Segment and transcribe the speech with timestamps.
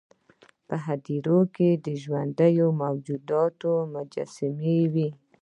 [0.67, 5.09] په هډه کې د ژوندیو موجوداتو مجسمې وې